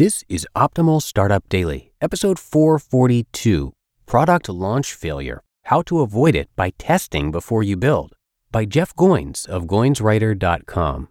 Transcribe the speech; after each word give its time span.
This 0.00 0.24
is 0.30 0.48
Optimal 0.56 1.02
Startup 1.02 1.46
Daily, 1.50 1.92
episode 2.00 2.38
442 2.38 3.74
Product 4.06 4.48
Launch 4.48 4.94
Failure 4.94 5.42
How 5.64 5.82
to 5.82 6.00
Avoid 6.00 6.34
It 6.34 6.48
by 6.56 6.70
Testing 6.78 7.30
Before 7.30 7.62
You 7.62 7.76
Build 7.76 8.14
by 8.50 8.64
Jeff 8.64 8.96
Goins 8.96 9.46
of 9.46 9.64
GoinsWriter.com. 9.64 11.08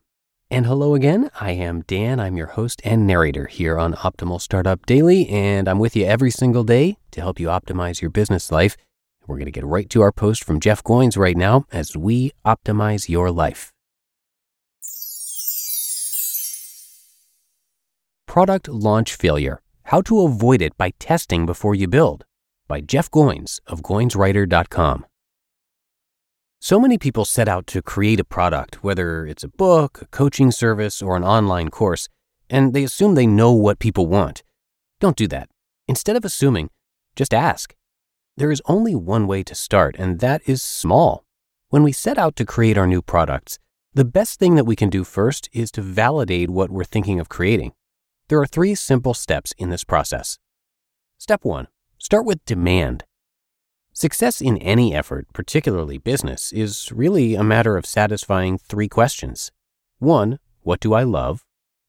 And 0.49 0.65
hello 0.65 0.95
again. 0.95 1.29
I 1.39 1.51
am 1.51 1.81
Dan. 1.81 2.19
I'm 2.19 2.35
your 2.35 2.47
host 2.47 2.81
and 2.83 3.05
narrator 3.05 3.45
here 3.45 3.77
on 3.77 3.93
Optimal 3.93 4.41
Startup 4.41 4.83
Daily, 4.87 5.29
and 5.29 5.67
I'm 5.67 5.77
with 5.77 5.95
you 5.95 6.05
every 6.05 6.31
single 6.31 6.63
day 6.63 6.97
to 7.11 7.21
help 7.21 7.39
you 7.39 7.45
optimize 7.49 8.01
your 8.01 8.09
business 8.09 8.51
life. 8.51 8.75
We're 9.27 9.35
going 9.35 9.45
to 9.45 9.51
get 9.51 9.67
right 9.67 9.87
to 9.91 10.01
our 10.01 10.11
post 10.11 10.43
from 10.43 10.59
Jeff 10.59 10.83
Goins 10.83 11.15
right 11.15 11.37
now 11.37 11.67
as 11.71 11.95
we 11.95 12.31
optimize 12.43 13.07
your 13.07 13.29
life. 13.29 13.71
Product 18.29 18.67
Launch 18.67 19.15
Failure 19.15 19.59
How 19.85 20.03
to 20.03 20.21
Avoid 20.21 20.61
It 20.61 20.77
by 20.77 20.91
Testing 20.99 21.47
Before 21.47 21.73
You 21.73 21.87
Build 21.87 22.25
by 22.67 22.79
Jeff 22.79 23.09
Goins 23.09 23.59
of 23.65 23.81
GoinsWriter.com. 23.81 25.07
So 26.59 26.79
many 26.79 26.99
people 26.99 27.25
set 27.25 27.47
out 27.47 27.65
to 27.65 27.81
create 27.81 28.19
a 28.19 28.23
product, 28.23 28.83
whether 28.83 29.25
it's 29.25 29.43
a 29.43 29.47
book, 29.47 30.03
a 30.03 30.05
coaching 30.05 30.51
service, 30.51 31.01
or 31.01 31.17
an 31.17 31.23
online 31.23 31.69
course, 31.69 32.07
and 32.51 32.75
they 32.75 32.83
assume 32.83 33.15
they 33.15 33.25
know 33.25 33.51
what 33.51 33.79
people 33.79 34.05
want. 34.05 34.43
Don't 34.99 35.17
do 35.17 35.27
that. 35.29 35.49
Instead 35.87 36.15
of 36.15 36.23
assuming, 36.23 36.69
just 37.15 37.33
ask. 37.33 37.73
There 38.37 38.51
is 38.51 38.61
only 38.65 38.93
one 38.93 39.25
way 39.25 39.41
to 39.41 39.55
start, 39.55 39.95
and 39.97 40.19
that 40.19 40.43
is 40.45 40.61
small. 40.61 41.25
When 41.69 41.81
we 41.81 41.91
set 41.91 42.19
out 42.19 42.35
to 42.35 42.45
create 42.45 42.77
our 42.77 42.85
new 42.85 43.01
products, 43.01 43.57
the 43.95 44.05
best 44.05 44.37
thing 44.37 44.53
that 44.53 44.65
we 44.65 44.75
can 44.75 44.91
do 44.91 45.03
first 45.03 45.49
is 45.51 45.71
to 45.71 45.81
validate 45.81 46.51
what 46.51 46.69
we're 46.69 46.83
thinking 46.83 47.19
of 47.19 47.27
creating. 47.27 47.71
There 48.29 48.39
are 48.39 48.45
three 48.45 48.75
simple 48.75 49.15
steps 49.15 49.55
in 49.57 49.71
this 49.71 49.83
process. 49.83 50.37
Step 51.17 51.43
one 51.43 51.67
start 51.97 52.27
with 52.27 52.45
demand. 52.45 53.03
Success 53.91 54.39
in 54.39 54.57
any 54.59 54.93
effort, 54.93 55.25
particularly 55.33 55.97
business, 55.97 56.53
is 56.53 56.91
really 56.91 57.33
a 57.33 57.43
matter 57.43 57.75
of 57.75 57.87
satisfying 57.87 58.59
three 58.59 58.87
questions. 58.87 59.51
One, 59.97 60.37
what 60.61 60.79
do 60.79 60.93
I 60.93 61.01
love? 61.01 61.43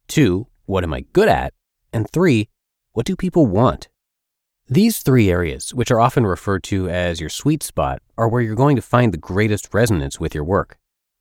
Two, 0.09 0.47
what 0.65 0.83
am 0.83 0.95
I 0.95 1.03
good 1.12 1.29
at? 1.29 1.53
And 1.93 2.11
three, 2.11 2.49
what 2.93 3.05
do 3.05 3.17
people 3.17 3.45
want? 3.45 3.89
These 4.67 5.00
three 5.00 5.31
areas, 5.31 5.75
which 5.75 5.91
are 5.91 6.00
often 6.00 6.25
referred 6.25 6.62
to 6.65 6.89
as 6.89 7.21
your 7.21 7.29
sweet 7.29 7.62
spot, 7.62 8.00
are 8.17 8.29
where 8.29 8.41
you're 8.41 8.55
going 8.55 8.77
to 8.77 8.83
find 8.83 9.12
the 9.12 9.19
greatest 9.19 9.75
resonance 9.75 10.19
with 10.19 10.34
your 10.34 10.45
work. 10.45 10.79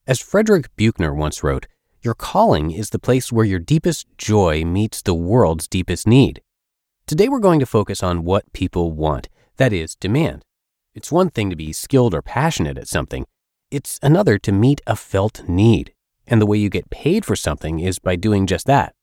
As 0.08 0.22
Frederick 0.22 0.74
Buechner 0.78 1.14
once 1.14 1.44
wrote, 1.44 1.68
your 2.02 2.14
calling 2.14 2.72
is 2.72 2.90
the 2.90 3.00
place 3.00 3.32
where 3.32 3.46
your 3.46 3.60
deepest 3.60 4.08
joy 4.18 4.64
meets 4.64 5.02
the 5.02 5.14
world's 5.14 5.68
deepest 5.68 6.08
need. 6.08 6.42
Today, 7.08 7.28
we're 7.28 7.40
going 7.40 7.60
to 7.60 7.66
focus 7.66 8.02
on 8.02 8.24
what 8.24 8.52
people 8.54 8.92
want, 8.94 9.28
that 9.58 9.74
is, 9.74 9.96
demand. 9.96 10.44
It's 10.94 11.12
one 11.12 11.30
thing 11.30 11.50
to 11.50 11.56
be 11.56 11.74
skilled 11.74 12.14
or 12.14 12.22
passionate 12.22 12.78
at 12.78 12.88
something, 12.88 13.26
it's 13.72 14.00
another 14.02 14.38
to 14.40 14.52
meet 14.52 14.82
a 14.88 14.96
felt 14.96 15.48
need. 15.48 15.94
And 16.26 16.42
the 16.42 16.46
way 16.46 16.58
you 16.58 16.70
get 16.70 16.90
paid 16.90 17.26
for 17.26 17.36
something 17.36 17.80
is 17.80 18.00
by 18.00 18.16
doing 18.16 18.48
just 18.48 18.66
that. 18.68 18.94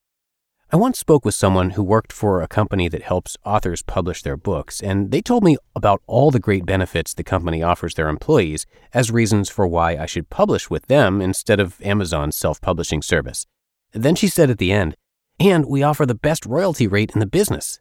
I 0.73 0.77
once 0.77 0.99
spoke 0.99 1.25
with 1.25 1.37
someone 1.37 1.71
who 1.71 1.83
worked 1.85 2.13
for 2.13 2.43
a 2.43 2.49
company 2.49 2.89
that 2.89 3.03
helps 3.03 3.37
authors 3.45 3.83
publish 3.83 4.23
their 4.23 4.37
books, 4.37 4.81
and 4.81 5.13
they 5.13 5.23
told 5.23 5.45
me 5.45 5.57
about 5.77 6.03
all 6.09 6.33
the 6.33 6.41
great 6.41 6.67
benefits 6.67 7.15
the 7.15 7.23
company 7.23 7.63
offers 7.63 7.95
their 7.95 8.09
employees 8.09 8.67
as 8.93 9.13
reasons 9.13 9.49
for 9.49 9.69
why 9.69 9.97
I 9.97 10.07
should 10.07 10.29
publish 10.29 10.69
with 10.69 10.89
them 10.89 11.23
instead 11.23 11.61
of 11.61 11.81
Amazon's 11.83 12.37
self 12.37 12.61
publishing 12.61 13.01
service. 13.01 13.47
Then 13.93 14.17
she 14.17 14.27
said 14.27 14.51
at 14.51 14.59
the 14.59 14.73
end, 14.73 14.97
and 15.39 15.67
we 15.67 15.85
offer 15.85 16.05
the 16.05 16.17
best 16.17 16.45
royalty 16.45 16.89
rate 16.89 17.13
in 17.15 17.21
the 17.21 17.27
business. 17.27 17.79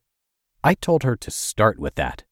I 0.64 0.76
told 0.76 1.02
her 1.02 1.16
to 1.16 1.32
start 1.32 1.80
with 1.80 1.96
that. 1.96 2.24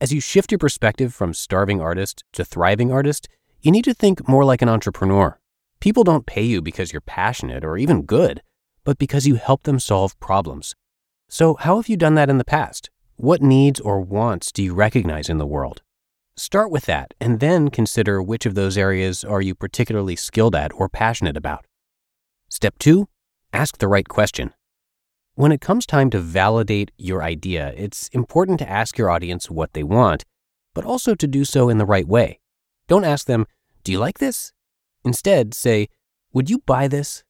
As 0.00 0.12
you 0.12 0.20
shift 0.20 0.52
your 0.52 0.60
perspective 0.60 1.12
from 1.12 1.34
starving 1.34 1.80
artist 1.80 2.22
to 2.34 2.44
thriving 2.44 2.92
artist, 2.92 3.28
you 3.60 3.72
need 3.72 3.84
to 3.84 3.94
think 3.94 4.28
more 4.28 4.44
like 4.44 4.62
an 4.62 4.68
entrepreneur. 4.68 5.40
People 5.80 6.04
don't 6.04 6.26
pay 6.26 6.42
you 6.42 6.62
because 6.62 6.92
you're 6.92 7.00
passionate 7.00 7.64
or 7.64 7.76
even 7.76 8.02
good 8.02 8.40
but 8.84 8.98
because 8.98 9.26
you 9.26 9.34
help 9.36 9.62
them 9.64 9.78
solve 9.78 10.18
problems. 10.20 10.74
So, 11.28 11.54
how 11.54 11.76
have 11.76 11.88
you 11.88 11.96
done 11.96 12.14
that 12.14 12.30
in 12.30 12.38
the 12.38 12.44
past? 12.44 12.90
What 13.16 13.42
needs 13.42 13.80
or 13.80 14.00
wants 14.00 14.50
do 14.50 14.62
you 14.62 14.74
recognize 14.74 15.28
in 15.28 15.38
the 15.38 15.46
world? 15.46 15.82
Start 16.36 16.70
with 16.70 16.86
that 16.86 17.12
and 17.20 17.38
then 17.38 17.68
consider 17.68 18.22
which 18.22 18.46
of 18.46 18.54
those 18.54 18.78
areas 18.78 19.24
are 19.24 19.42
you 19.42 19.54
particularly 19.54 20.16
skilled 20.16 20.54
at 20.54 20.72
or 20.74 20.88
passionate 20.88 21.36
about. 21.36 21.66
Step 22.48 22.78
two, 22.78 23.08
ask 23.52 23.78
the 23.78 23.88
right 23.88 24.08
question. 24.08 24.54
When 25.34 25.52
it 25.52 25.60
comes 25.60 25.86
time 25.86 26.10
to 26.10 26.18
validate 26.18 26.90
your 26.96 27.22
idea, 27.22 27.72
it's 27.76 28.08
important 28.08 28.58
to 28.58 28.68
ask 28.68 28.98
your 28.98 29.10
audience 29.10 29.50
what 29.50 29.72
they 29.72 29.82
want, 29.82 30.24
but 30.74 30.84
also 30.84 31.14
to 31.14 31.26
do 31.26 31.44
so 31.44 31.68
in 31.68 31.78
the 31.78 31.86
right 31.86 32.08
way. 32.08 32.40
Don't 32.88 33.04
ask 33.04 33.26
them, 33.26 33.46
Do 33.84 33.92
you 33.92 33.98
like 33.98 34.18
this? 34.18 34.52
Instead, 35.04 35.54
say, 35.54 35.88
Would 36.32 36.50
you 36.50 36.58
buy 36.66 36.88
this? 36.88 37.22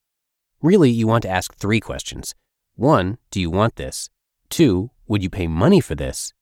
Really, 0.63 0.91
you 0.91 1.07
want 1.07 1.23
to 1.23 1.31
ask 1.31 1.55
three 1.55 1.81
questions. 1.81 2.35
One, 2.77 3.17
do 3.31 3.41
you 3.41 3.49
want 3.49 3.77
this? 3.77 4.11
Two, 4.51 4.91
would 5.09 5.23
you 5.23 5.31
pay 5.31 5.47
money 5.47 5.81
for 5.81 5.95
this? 5.95 6.35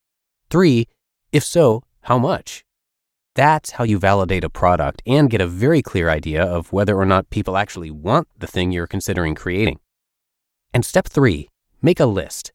Three, 0.50 0.88
if 1.30 1.44
so, 1.44 1.84
how 2.02 2.18
much? 2.18 2.64
That's 3.36 3.72
how 3.72 3.84
you 3.84 3.96
validate 3.98 4.42
a 4.42 4.50
product 4.50 5.02
and 5.06 5.30
get 5.30 5.40
a 5.40 5.46
very 5.46 5.82
clear 5.82 6.10
idea 6.10 6.42
of 6.42 6.72
whether 6.72 6.96
or 6.96 7.06
not 7.06 7.30
people 7.30 7.56
actually 7.56 7.92
want 7.92 8.26
the 8.36 8.48
thing 8.48 8.72
you're 8.72 8.88
considering 8.88 9.36
creating. 9.36 9.78
And 10.74 10.84
step 10.84 11.06
three, 11.06 11.48
make 11.80 12.00
a 12.00 12.06
list. 12.06 12.52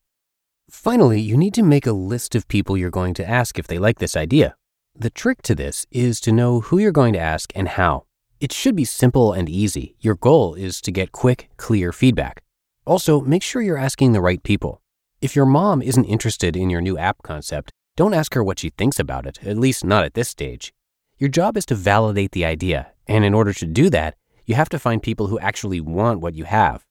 Finally, 0.68 1.22
you 1.22 1.38
need 1.38 1.54
to 1.54 1.62
make 1.62 1.86
a 1.86 1.92
list 1.92 2.34
of 2.34 2.46
people 2.48 2.76
you're 2.76 2.90
going 2.90 3.14
to 3.14 3.26
ask 3.26 3.58
if 3.58 3.66
they 3.66 3.78
like 3.78 4.00
this 4.00 4.16
idea. 4.16 4.54
The 4.94 5.08
trick 5.08 5.40
to 5.42 5.54
this 5.54 5.86
is 5.90 6.20
to 6.20 6.32
know 6.32 6.60
who 6.60 6.78
you're 6.78 6.92
going 6.92 7.14
to 7.14 7.18
ask 7.18 7.50
and 7.54 7.68
how. 7.68 8.04
It 8.44 8.52
should 8.52 8.76
be 8.76 8.84
simple 8.84 9.32
and 9.32 9.48
easy. 9.48 9.96
Your 10.00 10.16
goal 10.16 10.52
is 10.52 10.82
to 10.82 10.92
get 10.92 11.12
quick, 11.12 11.48
clear 11.56 11.92
feedback. 11.92 12.42
Also, 12.84 13.22
make 13.22 13.42
sure 13.42 13.62
you're 13.62 13.78
asking 13.78 14.12
the 14.12 14.20
right 14.20 14.42
people. 14.42 14.82
If 15.22 15.34
your 15.34 15.46
mom 15.46 15.80
isn't 15.80 16.04
interested 16.04 16.54
in 16.54 16.68
your 16.68 16.82
new 16.82 16.98
app 16.98 17.22
concept, 17.22 17.70
don't 17.96 18.12
ask 18.12 18.34
her 18.34 18.44
what 18.44 18.58
she 18.58 18.68
thinks 18.68 19.00
about 19.00 19.24
it, 19.24 19.42
at 19.46 19.56
least 19.56 19.82
not 19.82 20.04
at 20.04 20.12
this 20.12 20.28
stage. 20.28 20.74
Your 21.16 21.30
job 21.30 21.56
is 21.56 21.64
to 21.64 21.74
validate 21.74 22.32
the 22.32 22.44
idea, 22.44 22.88
and 23.06 23.24
in 23.24 23.32
order 23.32 23.54
to 23.54 23.64
do 23.64 23.88
that, 23.88 24.14
you 24.44 24.56
have 24.56 24.68
to 24.68 24.78
find 24.78 25.02
people 25.02 25.28
who 25.28 25.38
actually 25.38 25.80
want 25.80 26.20
what 26.20 26.34
you 26.34 26.44
have. 26.44 26.84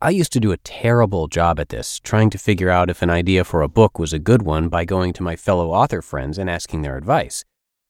I 0.00 0.10
used 0.10 0.32
to 0.34 0.38
do 0.38 0.52
a 0.52 0.58
terrible 0.58 1.26
job 1.26 1.58
at 1.58 1.70
this, 1.70 1.98
trying 1.98 2.30
to 2.30 2.38
figure 2.38 2.70
out 2.70 2.88
if 2.88 3.02
an 3.02 3.10
idea 3.10 3.42
for 3.42 3.62
a 3.62 3.68
book 3.68 3.98
was 3.98 4.12
a 4.12 4.20
good 4.20 4.42
one 4.42 4.68
by 4.68 4.84
going 4.84 5.12
to 5.14 5.24
my 5.24 5.34
fellow 5.34 5.72
author 5.72 6.02
friends 6.02 6.38
and 6.38 6.48
asking 6.48 6.82
their 6.82 6.96
advice. 6.96 7.44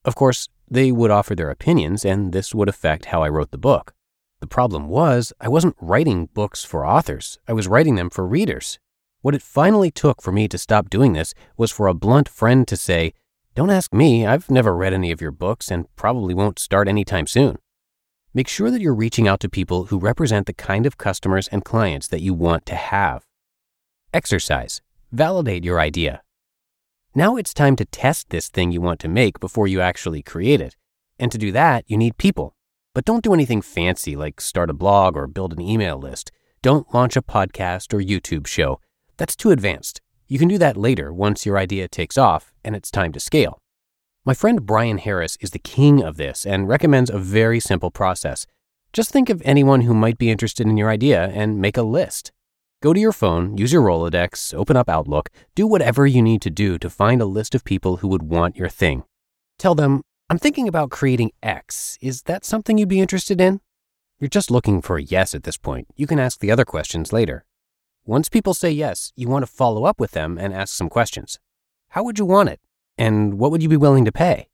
Of 0.06 0.14
course, 0.14 0.48
they 0.70 0.92
would 0.92 1.10
offer 1.10 1.34
their 1.34 1.50
opinions, 1.50 2.04
and 2.04 2.32
this 2.32 2.54
would 2.54 2.68
affect 2.68 3.06
how 3.06 3.22
I 3.22 3.28
wrote 3.28 3.50
the 3.50 3.58
book. 3.58 3.92
The 4.40 4.46
problem 4.46 4.88
was, 4.88 5.32
I 5.40 5.48
wasn't 5.48 5.76
writing 5.80 6.26
books 6.32 6.64
for 6.64 6.86
authors, 6.86 7.38
I 7.48 7.52
was 7.52 7.68
writing 7.68 7.96
them 7.96 8.08
for 8.08 8.26
readers. 8.26 8.78
What 9.22 9.34
it 9.34 9.42
finally 9.42 9.90
took 9.90 10.22
for 10.22 10.32
me 10.32 10.48
to 10.48 10.56
stop 10.56 10.88
doing 10.88 11.12
this 11.12 11.34
was 11.56 11.70
for 11.70 11.88
a 11.88 11.94
blunt 11.94 12.28
friend 12.28 12.66
to 12.68 12.76
say, 12.76 13.12
Don't 13.54 13.68
ask 13.68 13.92
me, 13.92 14.24
I've 14.24 14.50
never 14.50 14.74
read 14.74 14.94
any 14.94 15.10
of 15.10 15.20
your 15.20 15.32
books 15.32 15.70
and 15.70 15.94
probably 15.96 16.32
won't 16.32 16.58
start 16.58 16.88
anytime 16.88 17.26
soon. 17.26 17.58
Make 18.32 18.48
sure 18.48 18.70
that 18.70 18.80
you're 18.80 18.94
reaching 18.94 19.28
out 19.28 19.40
to 19.40 19.48
people 19.48 19.86
who 19.86 19.98
represent 19.98 20.46
the 20.46 20.54
kind 20.54 20.86
of 20.86 20.96
customers 20.96 21.48
and 21.48 21.64
clients 21.64 22.06
that 22.08 22.22
you 22.22 22.32
want 22.32 22.64
to 22.66 22.76
have. 22.76 23.26
Exercise. 24.14 24.80
Validate 25.12 25.64
your 25.64 25.80
idea. 25.80 26.22
Now 27.12 27.34
it's 27.34 27.52
time 27.52 27.74
to 27.74 27.84
test 27.84 28.30
this 28.30 28.48
thing 28.48 28.70
you 28.70 28.80
want 28.80 29.00
to 29.00 29.08
make 29.08 29.40
before 29.40 29.66
you 29.66 29.80
actually 29.80 30.22
create 30.22 30.60
it. 30.60 30.76
And 31.18 31.32
to 31.32 31.38
do 31.38 31.50
that, 31.50 31.82
you 31.88 31.96
need 31.96 32.18
people. 32.18 32.54
But 32.94 33.04
don't 33.04 33.24
do 33.24 33.34
anything 33.34 33.62
fancy 33.62 34.14
like 34.14 34.40
start 34.40 34.70
a 34.70 34.74
blog 34.74 35.16
or 35.16 35.26
build 35.26 35.52
an 35.52 35.60
email 35.60 35.98
list. 35.98 36.30
Don't 36.62 36.94
launch 36.94 37.16
a 37.16 37.22
podcast 37.22 37.92
or 37.92 37.98
YouTube 37.98 38.46
show. 38.46 38.80
That's 39.16 39.34
too 39.34 39.50
advanced. 39.50 40.00
You 40.28 40.38
can 40.38 40.46
do 40.46 40.56
that 40.58 40.76
later 40.76 41.12
once 41.12 41.44
your 41.44 41.58
idea 41.58 41.88
takes 41.88 42.16
off 42.16 42.52
and 42.64 42.76
it's 42.76 42.92
time 42.92 43.10
to 43.14 43.18
scale. 43.18 43.58
My 44.24 44.32
friend 44.32 44.64
Bryan 44.64 44.98
Harris 44.98 45.36
is 45.40 45.50
the 45.50 45.58
king 45.58 46.04
of 46.04 46.16
this 46.16 46.46
and 46.46 46.68
recommends 46.68 47.10
a 47.10 47.18
very 47.18 47.58
simple 47.58 47.90
process. 47.90 48.46
Just 48.92 49.10
think 49.10 49.28
of 49.30 49.42
anyone 49.44 49.80
who 49.80 49.94
might 49.94 50.16
be 50.16 50.30
interested 50.30 50.68
in 50.68 50.76
your 50.76 50.90
idea 50.90 51.26
and 51.34 51.60
make 51.60 51.76
a 51.76 51.82
list. 51.82 52.30
Go 52.82 52.94
to 52.94 53.00
your 53.00 53.12
phone, 53.12 53.58
use 53.58 53.74
your 53.74 53.82
Rolodex, 53.82 54.54
open 54.54 54.74
up 54.74 54.88
Outlook, 54.88 55.28
do 55.54 55.66
whatever 55.66 56.06
you 56.06 56.22
need 56.22 56.40
to 56.40 56.48
do 56.48 56.78
to 56.78 56.88
find 56.88 57.20
a 57.20 57.26
list 57.26 57.54
of 57.54 57.62
people 57.62 57.98
who 57.98 58.08
would 58.08 58.22
want 58.22 58.56
your 58.56 58.70
thing. 58.70 59.04
Tell 59.58 59.74
them, 59.74 60.00
I'm 60.30 60.38
thinking 60.38 60.66
about 60.66 60.90
creating 60.90 61.32
X. 61.42 61.98
Is 62.00 62.22
that 62.22 62.42
something 62.42 62.78
you'd 62.78 62.88
be 62.88 63.00
interested 63.00 63.38
in? 63.38 63.60
You're 64.18 64.30
just 64.30 64.50
looking 64.50 64.80
for 64.80 64.96
a 64.96 65.02
yes 65.02 65.34
at 65.34 65.42
this 65.42 65.58
point. 65.58 65.88
You 65.94 66.06
can 66.06 66.18
ask 66.18 66.40
the 66.40 66.50
other 66.50 66.64
questions 66.64 67.12
later. 67.12 67.44
Once 68.06 68.30
people 68.30 68.54
say 68.54 68.70
yes, 68.70 69.12
you 69.14 69.28
want 69.28 69.44
to 69.44 69.52
follow 69.52 69.84
up 69.84 70.00
with 70.00 70.12
them 70.12 70.38
and 70.38 70.54
ask 70.54 70.74
some 70.74 70.88
questions. 70.88 71.38
How 71.90 72.02
would 72.02 72.18
you 72.18 72.24
want 72.24 72.48
it? 72.48 72.60
And 72.96 73.34
what 73.34 73.50
would 73.50 73.62
you 73.62 73.68
be 73.68 73.76
willing 73.76 74.06
to 74.06 74.12
pay? 74.12 74.48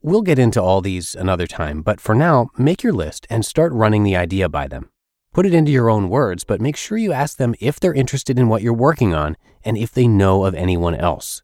We'll 0.00 0.22
get 0.22 0.38
into 0.38 0.62
all 0.62 0.80
these 0.80 1.14
another 1.14 1.46
time, 1.46 1.82
but 1.82 2.00
for 2.00 2.14
now, 2.14 2.48
make 2.56 2.82
your 2.82 2.94
list 2.94 3.26
and 3.28 3.44
start 3.44 3.74
running 3.74 4.02
the 4.02 4.16
idea 4.16 4.48
by 4.48 4.66
them. 4.66 4.88
Put 5.32 5.46
it 5.46 5.54
into 5.54 5.70
your 5.70 5.88
own 5.88 6.08
words, 6.08 6.42
but 6.42 6.60
make 6.60 6.76
sure 6.76 6.98
you 6.98 7.12
ask 7.12 7.36
them 7.36 7.54
if 7.60 7.78
they're 7.78 7.94
interested 7.94 8.38
in 8.38 8.48
what 8.48 8.62
you're 8.62 8.72
working 8.72 9.14
on 9.14 9.36
and 9.64 9.78
if 9.78 9.92
they 9.92 10.08
know 10.08 10.44
of 10.44 10.54
anyone 10.54 10.94
else. 10.94 11.42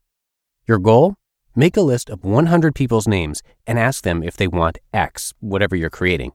Your 0.67 0.77
goal? 0.77 1.15
Make 1.55 1.77
a 1.77 1.81
list 1.81 2.09
of 2.09 2.23
100 2.23 2.75
people's 2.75 3.07
names 3.07 3.41
and 3.65 3.79
ask 3.79 4.03
them 4.03 4.21
if 4.21 4.35
they 4.35 4.47
want 4.47 4.77
X, 4.93 5.33
whatever 5.39 5.75
you're 5.75 5.89
creating. 5.89 6.33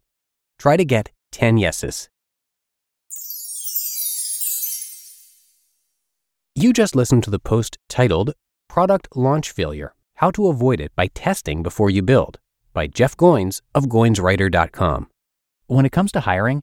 Try 0.59 0.77
to 0.79 0.85
get 0.85 1.13
10 1.33 1.59
yeses. 1.59 2.09
You 6.55 6.73
just 6.73 6.97
listened 6.97 7.25
to 7.25 7.31
the 7.31 7.39
post 7.39 7.79
titled 7.89 8.33
Product 8.69 9.09
Launch 9.15 9.51
Failure 9.51 9.95
How 10.17 10.31
to 10.33 10.49
Avoid 10.49 10.81
It 10.81 10.93
by 10.97 11.09
Testing 11.09 11.63
Before 11.63 11.91
You 11.91 12.03
Build 12.03 12.39
by 12.73 12.87
Jeff 12.87 13.17
Goins 13.17 13.61
of 13.75 13.85
GoinsWriter.com. 13.85 15.09
When 15.67 15.85
it 15.85 15.93
comes 15.93 16.13
to 16.13 16.21
hiring, 16.21 16.63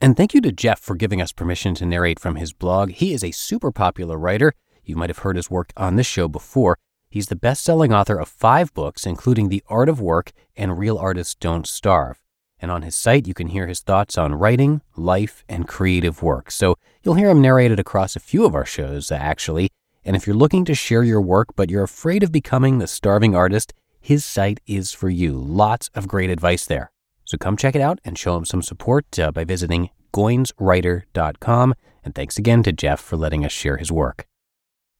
And 0.00 0.16
thank 0.16 0.32
you 0.32 0.40
to 0.42 0.52
Jeff 0.52 0.78
for 0.78 0.94
giving 0.94 1.20
us 1.20 1.32
permission 1.32 1.74
to 1.74 1.86
narrate 1.86 2.20
from 2.20 2.36
his 2.36 2.52
blog. 2.52 2.92
He 2.92 3.12
is 3.12 3.24
a 3.24 3.32
super 3.32 3.72
popular 3.72 4.16
writer. 4.16 4.52
You 4.84 4.94
might 4.94 5.10
have 5.10 5.18
heard 5.18 5.34
his 5.34 5.50
work 5.50 5.72
on 5.76 5.96
this 5.96 6.06
show 6.06 6.28
before. 6.28 6.78
He's 7.10 7.26
the 7.26 7.36
best 7.36 7.64
selling 7.64 7.92
author 7.92 8.16
of 8.16 8.28
five 8.28 8.72
books, 8.74 9.06
including 9.06 9.48
The 9.48 9.62
Art 9.68 9.88
of 9.88 10.00
Work 10.00 10.30
and 10.56 10.78
Real 10.78 10.98
Artists 10.98 11.34
Don't 11.34 11.66
Starve. 11.66 12.22
And 12.60 12.70
on 12.70 12.82
his 12.82 12.94
site, 12.94 13.26
you 13.26 13.34
can 13.34 13.48
hear 13.48 13.66
his 13.66 13.80
thoughts 13.80 14.16
on 14.16 14.36
writing, 14.36 14.82
life, 14.96 15.44
and 15.48 15.66
creative 15.66 16.22
work. 16.22 16.52
So 16.52 16.76
you'll 17.02 17.14
hear 17.14 17.30
him 17.30 17.42
narrated 17.42 17.80
across 17.80 18.14
a 18.14 18.20
few 18.20 18.44
of 18.44 18.54
our 18.54 18.66
shows, 18.66 19.10
actually. 19.10 19.68
And 20.04 20.14
if 20.14 20.28
you're 20.28 20.36
looking 20.36 20.64
to 20.66 20.76
share 20.76 21.02
your 21.02 21.20
work, 21.20 21.48
but 21.56 21.70
you're 21.70 21.82
afraid 21.82 22.22
of 22.22 22.30
becoming 22.30 22.78
the 22.78 22.86
starving 22.86 23.34
artist, 23.34 23.74
his 24.00 24.24
site 24.24 24.60
is 24.64 24.92
for 24.92 25.08
you. 25.08 25.32
Lots 25.32 25.90
of 25.94 26.06
great 26.06 26.30
advice 26.30 26.66
there. 26.66 26.92
So 27.28 27.36
come 27.36 27.58
check 27.58 27.76
it 27.76 27.82
out 27.82 27.98
and 28.06 28.16
show 28.16 28.38
him 28.38 28.46
some 28.46 28.62
support 28.62 29.18
uh, 29.18 29.30
by 29.30 29.44
visiting 29.44 29.90
goinswriter.com. 30.14 31.74
And 32.02 32.14
thanks 32.14 32.38
again 32.38 32.62
to 32.62 32.72
Jeff 32.72 33.00
for 33.00 33.18
letting 33.18 33.44
us 33.44 33.52
share 33.52 33.76
his 33.76 33.92
work. 33.92 34.26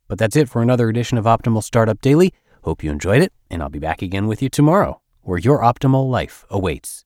But 0.09 0.19
that's 0.19 0.37
it 0.37 0.51
for 0.51 0.61
another 0.61 0.91
edition 0.91 1.17
of 1.17 1.25
Optimal 1.25 1.63
Startup 1.63 1.99
Daily. 2.03 2.35
Hope 2.65 2.85
you 2.85 2.91
enjoyed 2.91 3.23
it, 3.23 3.33
and 3.51 3.63
I'll 3.63 3.71
be 3.71 3.79
back 3.79 4.03
again 4.03 4.27
with 4.27 4.43
you 4.43 4.51
tomorrow, 4.51 5.01
where 5.23 5.39
your 5.39 5.61
optimal 5.61 6.11
life 6.11 6.45
awaits. 6.51 6.97